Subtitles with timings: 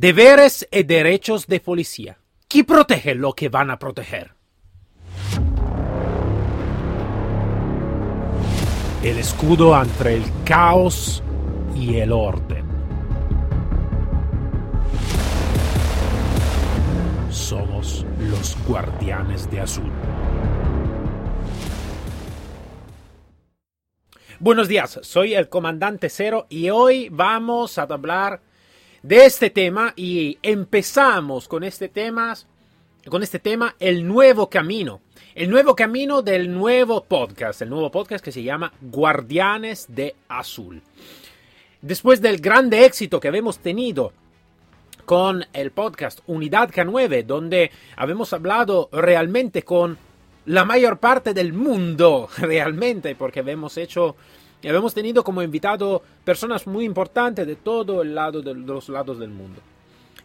[0.00, 2.18] Deberes y derechos de policía.
[2.46, 4.32] ¿Quién protege lo que van a proteger?
[9.02, 11.20] El escudo entre el caos
[11.74, 12.64] y el orden.
[17.28, 19.90] Somos los guardianes de azul.
[24.38, 28.42] Buenos días, soy el comandante Cero y hoy vamos a hablar
[29.08, 32.36] de este tema y empezamos con este tema,
[33.08, 35.00] con este tema, el nuevo camino,
[35.34, 40.82] el nuevo camino del nuevo podcast, el nuevo podcast que se llama Guardianes de Azul.
[41.80, 44.12] Después del grande éxito que habíamos tenido
[45.06, 49.96] con el podcast Unidad K9, donde habíamos hablado realmente con
[50.44, 54.16] la mayor parte del mundo, realmente, porque hemos hecho,
[54.62, 59.30] hemos tenido como invitado personas muy importantes de todo el lado de, los lados del
[59.30, 59.60] mundo.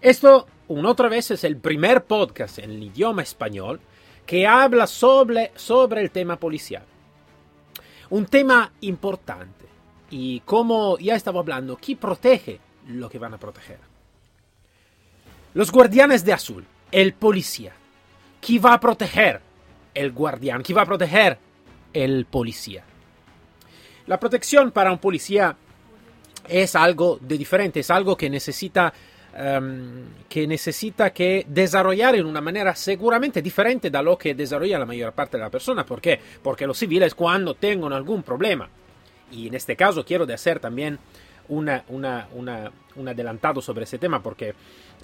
[0.01, 3.79] Esto, una otra vez, es el primer podcast en el idioma español
[4.25, 6.83] que habla sobre, sobre el tema policial.
[8.09, 9.65] Un tema importante.
[10.09, 13.79] Y como ya estaba hablando, ¿quién protege lo que van a proteger?
[15.53, 17.73] Los guardianes de azul, el policía.
[18.41, 19.41] ¿Quién va a proteger
[19.93, 21.37] el guardián, que va a proteger
[21.93, 22.83] el policía.
[24.07, 25.55] La protección para un policía
[26.47, 28.93] es algo de diferente, es algo que necesita
[29.33, 34.85] um, que necesita que desarrollar en una manera seguramente diferente de lo que desarrolla la
[34.85, 35.85] mayor parte de la persona.
[35.85, 36.19] ¿Por qué?
[36.41, 38.69] Porque los civiles cuando tengan algún problema,
[39.31, 40.99] y en este caso quiero de hacer también
[41.49, 44.53] una, una, una, un adelantado sobre ese tema porque,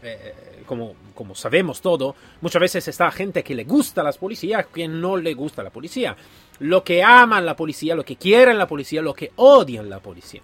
[0.03, 4.87] eh, como, como sabemos todo, muchas veces está gente que le gusta las policías, que
[4.87, 6.15] no le gusta la policía.
[6.59, 10.41] Lo que aman la policía, lo que quieren la policía, lo que odian la policía.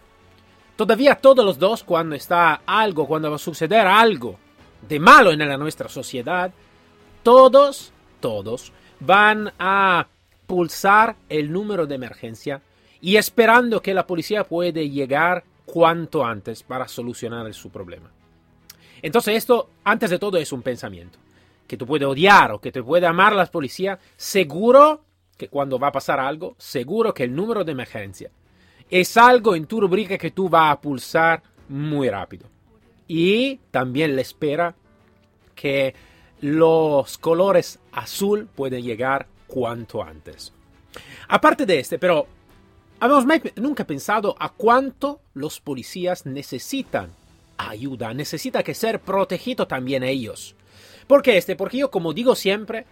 [0.76, 4.38] Todavía todos los dos, cuando está algo, cuando va a suceder algo
[4.88, 6.52] de malo en la nuestra sociedad,
[7.24, 10.08] todos, todos van a
[10.48, 12.62] pulsar el número de emergencia
[13.02, 18.10] y esperando que la policía puede llegar cuanto antes para solucionar su problema.
[19.02, 21.20] Entonces esto, antes de todo, es un pensamiento.
[21.68, 25.02] Que tú puedes odiar o que te puede amar la policía, seguro
[25.38, 28.32] que cuando va a pasar algo, seguro que el número de emergencia
[28.90, 32.48] es algo en tu rubrica que tú vas a pulsar muy rápido.
[33.08, 34.76] Y también le espera
[35.56, 35.96] que
[36.42, 40.54] los colores azul pueden llegar cuanto antes.
[41.28, 42.28] Aparte de este, pero
[43.00, 43.26] Habíamos
[43.58, 47.12] nunca pensado a cuánto los policías necesitan
[47.58, 50.56] ayuda, necesita que ser protegido también ellos.
[51.08, 51.56] ¿Por qué este?
[51.56, 52.86] Porque yo, como digo siempre,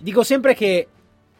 [0.00, 0.88] digo siempre que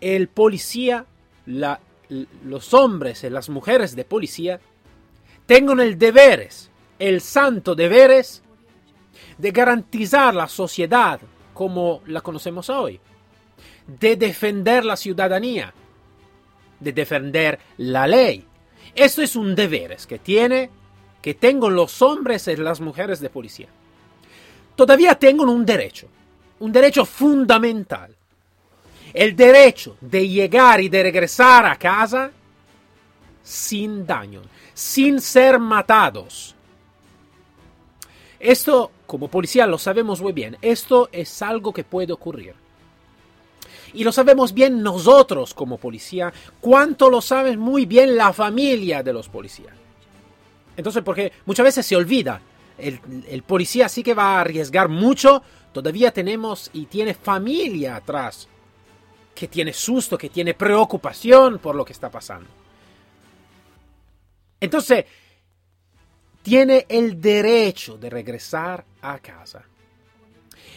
[0.01, 1.06] el policía,
[1.47, 4.61] los hombres y las mujeres de policía,
[5.47, 8.43] tengan el deberes, el santo deberes,
[9.39, 11.21] de garantizar la sociedad
[11.55, 13.01] como la conocemos hoy,
[13.87, 15.73] de defender la ciudadanía,
[16.81, 18.45] de defender la ley.
[18.95, 20.71] Esto es un deber que tiene,
[21.26, 23.66] que tengo los hombres y las mujeres de policía.
[24.76, 26.06] Todavía tengo un derecho,
[26.60, 28.14] un derecho fundamental.
[29.12, 32.31] El derecho de llegar y de regresar a casa
[33.42, 34.42] sin daño,
[34.72, 36.54] sin ser matados.
[38.38, 40.56] Esto, como policía, lo sabemos muy bien.
[40.62, 42.54] Esto es algo que puede ocurrir.
[43.94, 49.12] Y lo sabemos bien nosotros como policía, cuánto lo sabe muy bien la familia de
[49.12, 49.86] los policías.
[50.76, 52.41] Entonces, porque muchas veces se olvida,
[52.78, 55.42] el, policía sí que va a arriesgar mucho,
[55.72, 58.48] todavía tenemos y tiene familia atrás,
[59.34, 62.48] que tiene susto, que tiene preocupación por lo que está pasando.
[64.60, 65.04] Entonces,
[66.42, 69.64] tiene el derecho de regresar a casa.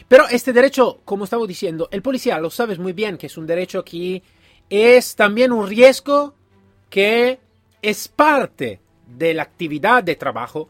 [0.08, 3.46] Pero este derecho, como estaba diciendo, el policía lo sabes muy bien que es un
[3.46, 4.24] derecho que
[4.70, 6.34] es también un riesgo
[6.90, 7.40] que
[7.82, 8.82] es parte
[9.18, 10.70] de la actividad de trabajo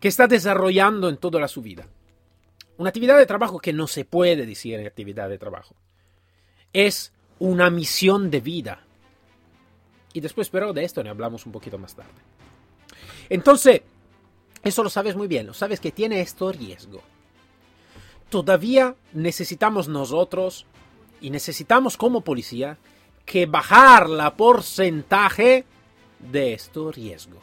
[0.00, 1.86] que está desarrollando en toda su vida.
[2.76, 5.74] Una actividad de trabajo que no se puede decir actividad de trabajo.
[6.72, 8.84] Es una misión de vida.
[10.12, 12.10] Y después, pero de esto ne hablamos un poquito más tarde.
[13.28, 13.82] Entonces,
[14.62, 17.02] eso lo sabes muy bien, lo sabes que tiene esto riesgo
[18.28, 20.66] todavía necesitamos nosotros
[21.20, 22.78] y necesitamos como policía
[23.24, 25.64] que bajar la porcentaje
[26.18, 27.40] de este riesgo.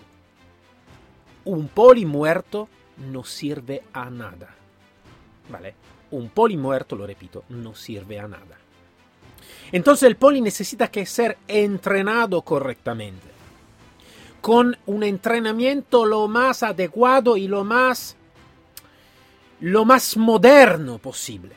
[1.45, 2.69] Un poli muerto
[3.11, 4.55] no sirve a nada.
[5.49, 5.75] ¿Vale?
[6.11, 8.57] Un poli muerto, lo repito, no sirve a nada.
[9.71, 13.27] Entonces el poli necesita que ser entrenado correctamente.
[14.41, 18.17] Con un entrenamiento lo más adecuado y lo más
[19.59, 21.55] lo más moderno posible.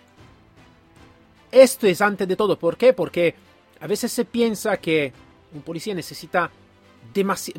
[1.50, 2.92] Esto es antes de todo, ¿por qué?
[2.92, 3.34] Porque
[3.80, 5.12] a veces se piensa que
[5.52, 6.50] un policía necesita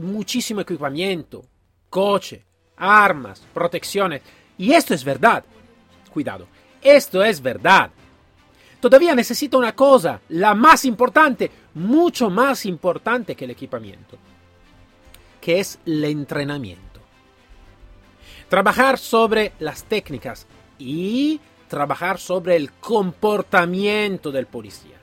[0.01, 1.43] muchísimo equipamiento,
[1.89, 2.45] coche,
[2.77, 4.21] armas, protecciones.
[4.57, 5.43] Y esto es verdad.
[6.11, 6.47] Cuidado,
[6.81, 7.91] esto es verdad.
[8.79, 14.17] Todavía necesita una cosa, la más importante, mucho más importante que el equipamiento,
[15.41, 17.01] que es el entrenamiento.
[18.49, 20.45] Trabajar sobre las técnicas
[20.77, 24.97] y trabajar sobre el comportamiento del policía.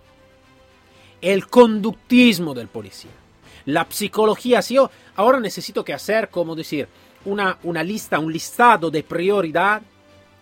[1.21, 3.11] El conductismo del policía.
[3.67, 4.63] La psicología.
[4.63, 6.89] Si yo ahora necesito que hacer, como decir,
[7.25, 9.83] una, una lista, un listado de prioridad,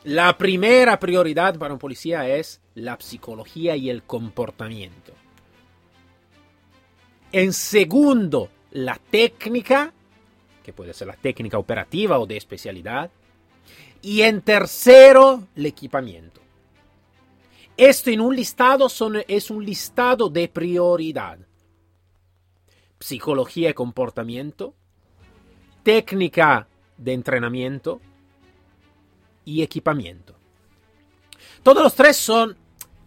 [0.04, 5.12] la primera prioridad para un policía es la psicología y el comportamiento.
[7.30, 9.92] En segundo, la técnica,
[10.64, 13.10] que puede ser la técnica operativa o de especialidad.
[14.02, 16.40] Y en tercero, el equipamiento.
[17.76, 18.88] Esto en un listado
[19.28, 21.38] es un listado de prioridad.
[23.02, 24.74] Psicología y comportamiento,
[25.82, 28.00] técnica de entrenamiento
[29.44, 30.36] y equipamiento.
[31.64, 32.56] Todos los tres son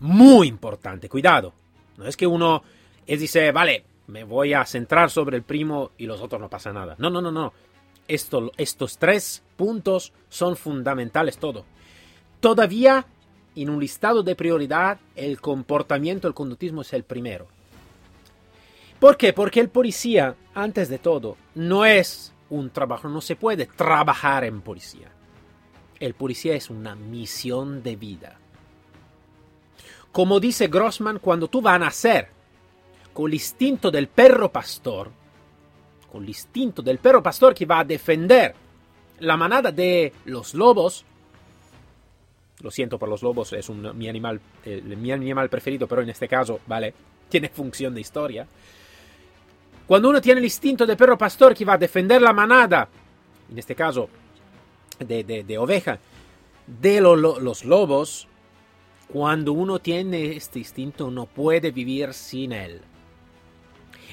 [0.02, 1.54] muy importantes, cuidado.
[1.98, 2.62] No es que uno
[3.08, 6.96] dice, vale, me voy a centrar sobre el primo y los otros no pasa nada.
[6.98, 7.54] No, no, no, no.
[8.08, 11.66] Esto, estos tres puntos son fundamentales todo.
[12.42, 13.06] Todavía,
[13.56, 17.48] en un listado de prioridad, el comportamiento, el conductismo es el primero.
[19.00, 19.34] ¿Por qué?
[19.34, 24.62] Porque el policía, antes de todo, no es un trabajo, no se puede trabajar en
[24.62, 25.12] policía.
[26.00, 28.40] El policía es una misión de vida.
[30.12, 32.30] Como dice Grossman, cuando tú vas a nacer
[33.14, 35.12] con el instinto del perro pastor,
[36.12, 38.56] con el instinto del perro pastor que va a defender
[39.20, 41.06] la manada de los lobos,
[42.62, 46.28] lo siento por los lobos, es mi, animal, eh, mi animal preferido, pero en este
[46.28, 46.94] caso, vale,
[47.30, 48.48] tiene función de historia.
[49.88, 52.88] Cuando uno tiene el instinto del perro pastor que va a defender la manada,
[53.52, 54.10] en este caso
[55.00, 56.00] de, de, oveja,
[56.66, 58.28] de los lobos,
[59.08, 62.82] cuando uno tiene este instinto no puede vivir sin él.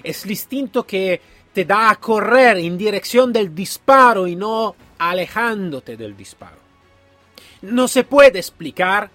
[0.02, 1.20] Es el instinto que
[1.52, 6.56] te da a correr en dirección del disparo y no alejándote del disparo.
[7.62, 9.10] No se puede explicar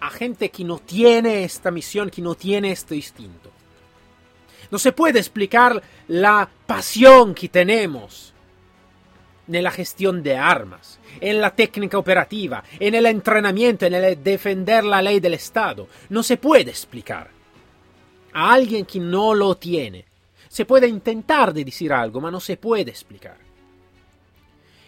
[0.00, 3.50] a gente que no tiene esta misión, que no tiene este instinto.
[4.70, 8.32] No se puede explicar la pasión que tenemos
[9.48, 14.84] en la gestión de armas, en la técnica operativa, en el entrenamiento, en el defender
[14.84, 15.88] la ley del Estado.
[16.08, 17.30] No se puede explicar
[18.32, 20.04] a alguien que no lo tiene.
[20.48, 23.38] Se puede intentar de decir algo, pero no se puede explicar.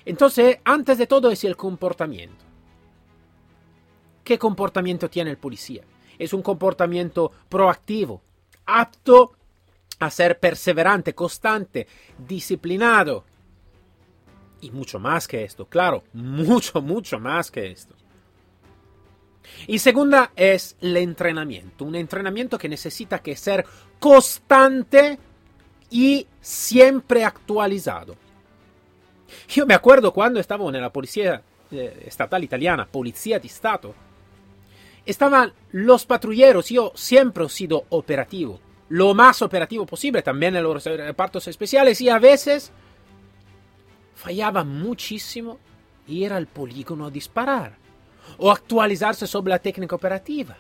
[0.05, 2.45] Entonces, antes de todo es el comportamiento.
[4.25, 5.83] ¿Qué comportamiento tiene el policía?
[6.19, 8.21] Es un comportamiento proactivo,
[8.67, 9.38] apto
[9.99, 11.87] a ser perseverante, constante,
[12.19, 13.25] disciplinado.
[14.61, 17.95] Y mucho más que esto, claro, mucho, mucho más que esto.
[19.67, 23.65] Y segunda es el entrenamiento, un entrenamiento que necesita que ser
[23.99, 25.19] constante
[25.91, 28.17] y siempre actualizado.
[29.49, 33.95] Yo me acuerdo cuando estaba en la policía eh, estatal italiana, policía de Estado,
[35.05, 40.85] estaban los patrulleros, yo siempre he sido operativo, lo más operativo posible, también en los
[40.85, 42.73] repartos especiales y a veces
[44.15, 45.59] fallaba muchísimo
[46.07, 47.77] ir al polígono a disparar
[48.39, 50.57] o actualizarse sobre la técnica operativa.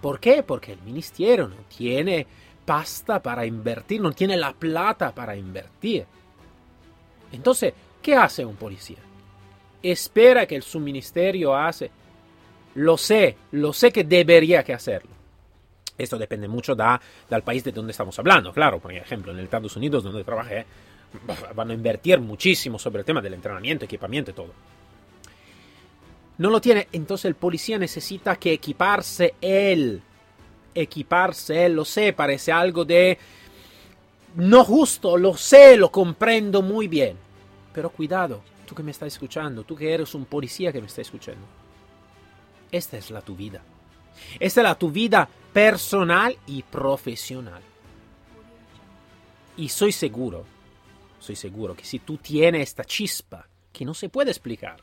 [0.00, 0.42] ¿Por qué?
[0.42, 2.26] Porque el ministerio no tiene
[2.64, 6.06] pasta para invertir, no tiene la plata para invertir.
[7.32, 8.98] Entonces, ¿qué hace un policía?
[9.82, 11.90] Espera que el su ministerio hace.
[12.74, 15.15] Lo sé, lo sé que debería que hacerlo.
[15.98, 18.52] Esto depende mucho da, del país de donde estamos hablando.
[18.52, 20.66] Claro, por ejemplo, en Estados Unidos, donde trabajé,
[21.54, 24.52] van a invertir muchísimo sobre el tema del entrenamiento, equipamiento y todo.
[26.38, 30.02] No lo tiene, entonces el policía necesita que equiparse él.
[30.74, 33.18] Equiparse él, lo sé, parece algo de
[34.36, 37.16] no justo, lo sé, lo comprendo muy bien.
[37.72, 41.00] Pero cuidado, tú que me estás escuchando, tú que eres un policía que me está
[41.00, 41.46] escuchando.
[42.70, 43.62] Esta es la tu vida.
[44.38, 47.62] Esta es la tu vida personal y profesional.
[49.56, 50.44] Y soy seguro,
[51.18, 54.76] soy seguro que si tú tienes esta chispa que no se puede explicar,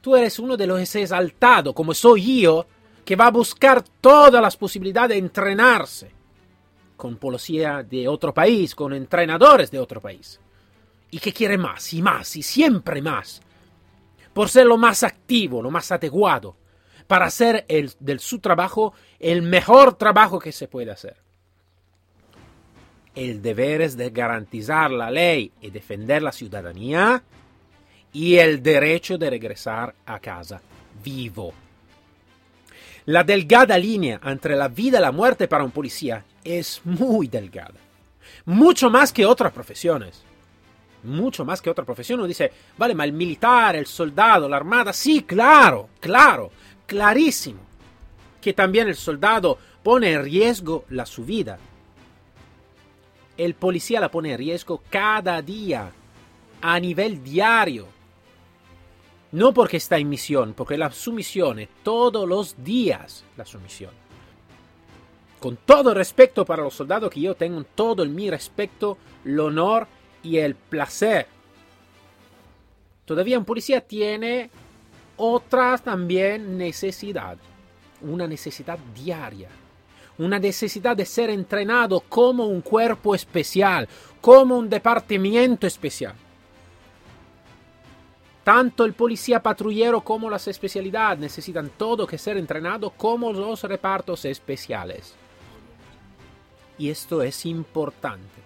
[0.00, 2.66] tú eres uno de los exaltados, como soy yo,
[3.04, 6.10] que va a buscar todas las posibilidades de entrenarse
[6.96, 10.40] con policía de otro país, con entrenadores de otro país.
[11.10, 13.40] Y que quiere más y más y siempre más.
[14.32, 16.56] por ser lo más activo, lo más adecuado,
[17.06, 21.16] para hacer el, del su trabajo el mejor trabajo que se puede hacer.
[23.14, 27.22] El deber es de garantizar la ley y defender la ciudadanía
[28.12, 30.60] y el derecho de regresar a casa
[31.02, 31.52] vivo.
[33.06, 37.74] La delgada línea entre la vida y la muerte para un policía es muy delgada.
[38.46, 40.22] Mucho más que otras profesiones.
[41.02, 42.20] Mucho más que otra profesión.
[42.20, 46.50] Uno dice, vale, ma el militar, el soldado, la armada, sí, claro, claro,
[46.86, 47.60] clarísimo.
[48.40, 51.58] Que también el soldado pone en riesgo la su vida.
[53.36, 55.90] El policía la pone en riesgo cada día,
[56.60, 57.86] a nivel diario.
[59.32, 63.90] No porque está en misión, porque la sumisión es todos los días la sumisión.
[65.40, 69.88] Con todo el respeto para los soldados que yo tengo, todo mi respeto, el honor
[70.22, 71.26] y el placer.
[73.04, 74.50] Todavía un policía tiene
[75.16, 77.36] otra también necesidad.
[78.00, 79.48] Una necesidad diaria.
[80.18, 83.88] Una necesidad de ser entrenado como un cuerpo especial,
[84.20, 86.14] como un departamento especial.
[88.44, 94.26] Tanto el policía patrullero como las especialidades necesitan todo que ser entrenado como los repartos
[94.26, 95.14] especiales.
[96.76, 98.42] Y esto es importante.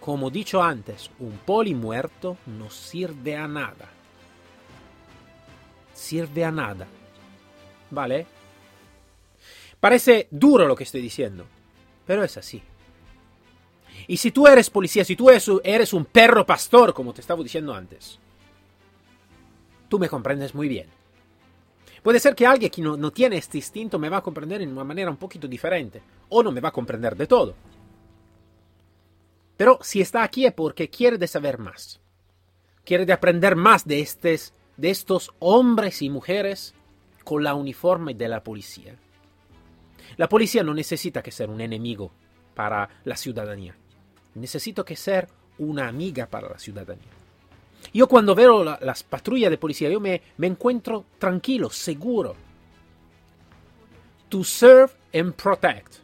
[0.00, 3.97] Como dicho antes, un poli muerto no sirve a nada.
[5.98, 6.86] Sirve a nada.
[7.90, 8.24] ¿Vale?
[9.80, 11.44] Parece duro lo que estoy diciendo,
[12.06, 12.62] pero es así.
[14.06, 17.74] Y si tú eres policía, si tú eres un perro pastor, como te estaba diciendo
[17.74, 18.20] antes,
[19.88, 20.86] tú me comprendes muy bien.
[22.02, 24.84] Puede ser que alguien que no, tiene este instinto me va a comprender en una
[24.84, 27.56] manera un poquito diferente, o no me va a comprender de todo.
[29.56, 32.00] Pero si está aquí es porque quiere saber más.
[32.84, 36.72] Quiere de aprender más de, estos, de estos hombres y mujeres
[37.24, 38.94] con la uniforme de la policía.
[40.16, 42.10] La policía no necesita que ser un enemigo
[42.54, 43.76] para la ciudadanía.
[44.34, 47.10] Necesito que ser una amiga para la ciudadanía.
[47.92, 52.34] Yo cuando veo las patrullas de policía, yo me, me encuentro tranquilo, seguro.
[54.28, 55.96] To serve and protect.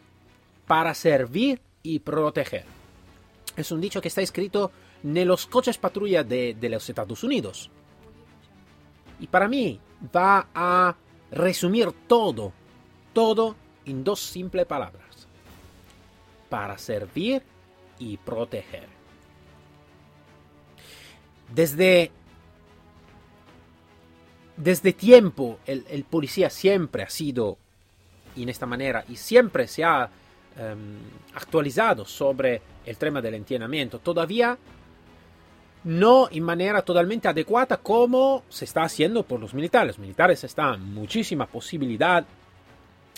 [0.67, 2.65] Para servir y proteger.
[3.57, 4.73] Es un dicho que está escrito
[5.05, 7.71] en los coches patrulla de los Estados Unidos.
[9.21, 9.81] Y para mí
[10.15, 10.95] va a
[11.31, 12.53] resumir todo,
[13.13, 15.29] todo en dos simples palabras.
[16.49, 17.43] Para servir
[17.99, 18.89] y proteger.
[21.53, 22.11] Desde,
[24.57, 27.59] desde tiempo el, policía siempre ha sido
[28.37, 30.11] en esta manera y siempre se ha
[30.57, 30.97] em,
[31.35, 34.01] actualizado sobre el tema del entrenamiento.
[34.01, 34.59] Todavía
[35.85, 39.89] no en manera totalmente adecuada como se está haciendo por los militares.
[39.89, 42.25] Los militares están muchísima posibilidad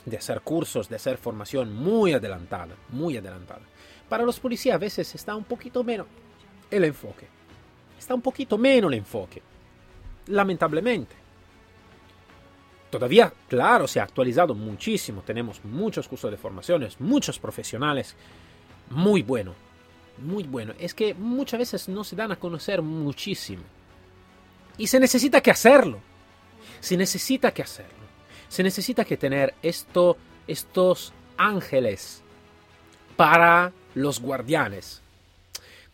[0.04, 3.62] de hacer cursos, de hacer formación muy adelantada, muy adelantada.
[4.08, 6.06] Para los policías a veces está un poquito menos
[6.70, 7.36] el enfoque
[8.06, 9.42] está un poquito menos el enfoque.
[10.28, 11.14] Lamentablemente.
[12.88, 15.22] Todavía, claro, se ha actualizado muchísimo.
[15.22, 18.14] Tenemos muchos cursos de formaciones, muchos profesionales.
[18.90, 19.54] Muy bueno.
[20.18, 20.74] Muy bueno.
[20.78, 23.62] Es que muchas veces no se dan a conocer muchísimo.
[24.78, 26.00] Y se necesita que hacerlo.
[26.80, 28.06] Se necesita que hacerlo.
[28.48, 32.22] Se necesita que tener esto, estos ángeles
[33.16, 35.02] para los guardianes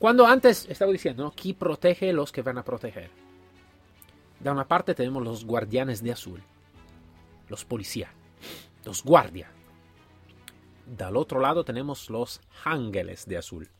[0.02, 1.30] cuando antes estaba diciendo, ¿no?
[1.30, 3.08] ¿Quién protege los que van a proteger?
[4.40, 6.42] De una parte tenemos los guardianes de azul,
[7.48, 8.10] los policías,
[8.84, 9.48] los guardias.
[10.86, 13.70] Del otro lado tenemos los ángeles de azul,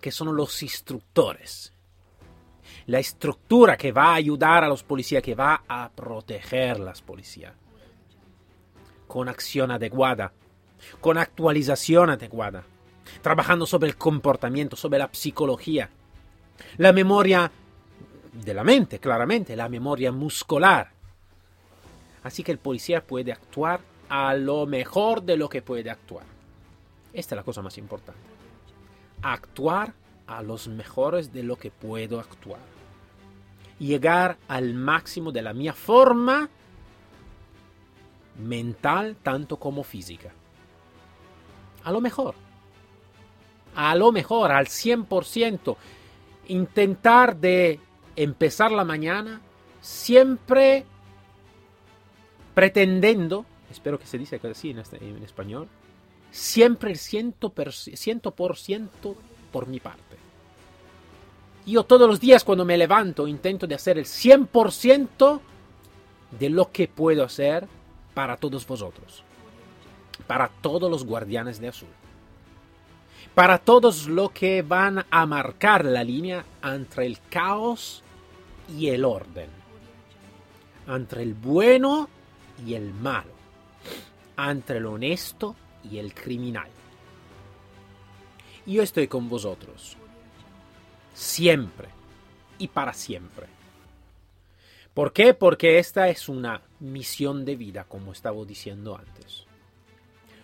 [0.00, 1.72] que son los instructores.
[2.86, 7.54] La estructura que va a ayudar a los policías, que va a proteger las policías.
[9.06, 10.32] Con acción adecuada,
[11.00, 12.64] con actualización adecuada
[13.22, 15.90] trabajando sobre el comportamiento, sobre la psicología,
[16.76, 17.50] la memoria
[18.32, 20.90] de la mente, claramente, la memoria muscular.
[22.22, 26.24] Así que el policía puede actuar a lo mejor de lo que puede actuar.
[27.12, 28.35] Esta es la cosa más importante.
[29.22, 29.94] Actuar
[30.26, 32.60] a los mejores de lo que puedo actuar.
[33.78, 36.48] Llegar al máximo de la mía forma
[38.38, 40.32] mental tanto como física.
[41.84, 42.34] A lo mejor
[43.76, 45.76] a lo mejor al 100%,
[46.48, 47.78] intentar de
[48.16, 49.42] empezar la mañana
[49.82, 50.86] siempre
[52.54, 55.68] pretendiendo, espero que se dice así en, este, en español,
[56.30, 59.14] siempre el 100%,
[59.52, 60.16] por mi parte.
[61.66, 65.40] Yo todos los días cuando me levanto intento de hacer el 100%
[66.38, 67.66] de lo que puedo hacer
[68.14, 69.22] para todos vosotros,
[70.26, 71.88] para todos los guardianes de azul,
[73.34, 78.02] para todos los que van a marcar la línea entre el caos
[78.68, 79.48] y el orden,
[80.86, 82.08] entre el bueno
[82.64, 83.32] y el malo,
[84.38, 85.56] entre el honesto
[85.90, 86.68] y el criminal.
[88.66, 89.96] Yo estoy con vosotros,
[91.14, 91.88] siempre
[92.58, 93.46] y para siempre.
[94.92, 95.34] ¿Por qué?
[95.34, 99.44] Porque esta es una misión de vida, como estaba diciendo antes.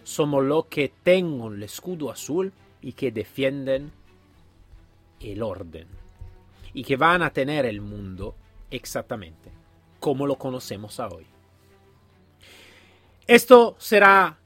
[0.05, 3.93] Somos los que tengan el escudo azul y que defienden
[5.21, 5.89] el orden.
[6.75, 8.35] Y que van a tener el mundo
[8.71, 9.63] exactamente
[10.03, 11.25] como lo conocemos hoy.
[13.29, 14.37] Esto será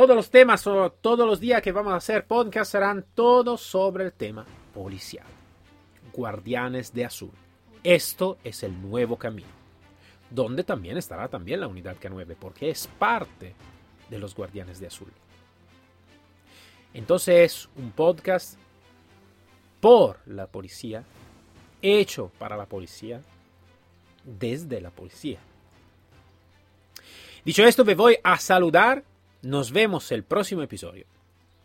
[0.00, 4.14] todos los temas todos los días que vamos a hacer podcast serán todos sobre el
[4.14, 5.26] tema policial.
[6.10, 7.32] Guardianes de Azul.
[7.84, 9.50] Esto es el nuevo camino,
[10.30, 13.54] donde también estará también la unidad K9, porque es parte
[14.08, 15.12] de los Guardianes de Azul.
[16.94, 18.58] Entonces es un podcast
[19.82, 21.04] por la policía,
[21.82, 23.20] hecho para la policía,
[24.24, 25.40] desde la policía.
[27.44, 29.09] Dicho esto, me voy a saludar.
[29.42, 31.06] Nos vemos el próximo episodio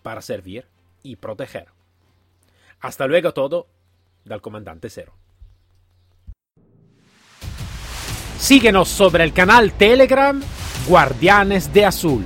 [0.02, 0.66] para servir
[1.04, 1.68] y proteger.
[2.80, 3.68] Hasta luego todo
[4.24, 5.14] del comandante cero.
[8.38, 10.42] Síguenos sobre el canal Telegram
[10.88, 12.24] Guardianes de Azul.